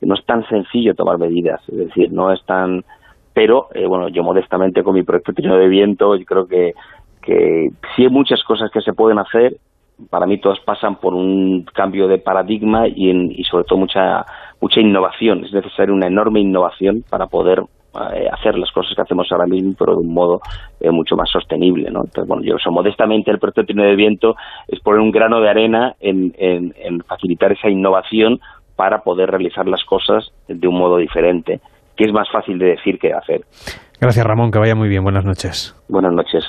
no 0.00 0.14
es 0.14 0.24
tan 0.24 0.48
sencillo 0.48 0.94
tomar 0.94 1.18
medidas, 1.18 1.60
es 1.68 1.76
decir, 1.76 2.10
no 2.10 2.32
es 2.32 2.42
tan... 2.46 2.86
Pero, 3.34 3.68
eh, 3.74 3.84
bueno, 3.86 4.08
yo 4.08 4.22
modestamente 4.22 4.82
con 4.82 4.94
mi 4.94 5.02
proyecto 5.02 5.34
Trino 5.34 5.58
de 5.58 5.68
Viento, 5.68 6.16
yo 6.16 6.24
creo 6.24 6.46
que, 6.46 6.72
que 7.20 7.68
sí 7.94 8.04
hay 8.04 8.08
muchas 8.08 8.42
cosas 8.42 8.70
que 8.70 8.80
se 8.80 8.94
pueden 8.94 9.18
hacer. 9.18 9.58
Para 10.08 10.24
mí 10.24 10.40
todas 10.40 10.58
pasan 10.60 10.96
por 10.96 11.12
un 11.12 11.66
cambio 11.74 12.08
de 12.08 12.16
paradigma 12.16 12.88
y, 12.88 13.10
y 13.38 13.44
sobre 13.44 13.64
todo 13.64 13.78
mucha 13.78 14.24
mucha 14.60 14.80
innovación. 14.80 15.44
Es 15.44 15.52
necesaria 15.52 15.94
una 15.94 16.06
enorme 16.06 16.40
innovación 16.40 17.04
para 17.08 17.26
poder 17.26 17.62
hacer 17.92 18.56
las 18.56 18.70
cosas 18.72 18.94
que 18.94 19.02
hacemos 19.02 19.26
ahora 19.30 19.46
mismo, 19.46 19.74
pero 19.78 19.94
de 19.94 20.06
un 20.06 20.14
modo 20.14 20.40
eh, 20.80 20.90
mucho 20.90 21.16
más 21.16 21.30
sostenible. 21.30 21.90
¿no? 21.90 22.00
Entonces, 22.04 22.26
bueno, 22.26 22.42
yo 22.44 22.56
so, 22.62 22.70
modestamente 22.70 23.30
el 23.30 23.38
proyecto 23.38 23.62
de 23.62 23.96
Viento 23.96 24.34
es 24.68 24.80
poner 24.80 25.00
un 25.00 25.10
grano 25.10 25.40
de 25.40 25.50
arena 25.50 25.94
en, 26.00 26.32
en 26.38 27.00
facilitar 27.00 27.52
esa 27.52 27.68
innovación 27.68 28.38
para 28.80 29.02
poder 29.02 29.28
realizar 29.28 29.66
las 29.66 29.84
cosas 29.84 30.32
de 30.48 30.66
un 30.66 30.78
modo 30.78 30.96
diferente, 30.96 31.60
que 31.96 32.04
es 32.04 32.12
más 32.14 32.28
fácil 32.32 32.58
de 32.58 32.66
decir 32.76 32.98
que 32.98 33.08
de 33.08 33.14
hacer. 33.14 33.42
Gracias 34.00 34.26
Ramón, 34.26 34.50
que 34.50 34.58
vaya 34.58 34.74
muy 34.74 34.88
bien. 34.88 35.02
Buenas 35.02 35.26
noches. 35.26 35.76
Buenas 35.86 36.14
noches. 36.14 36.44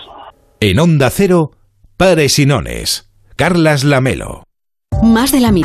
En 0.61 0.79
Onda 0.79 1.09
Cero, 1.09 1.49
Pares 1.97 2.39
y 2.39 2.45
Nones. 2.45 3.11
Carlas 3.35 3.83
Lamelo. 3.83 4.43
Más 5.03 5.33
de 5.33 5.41
la 5.41 5.51
mitad 5.51 5.59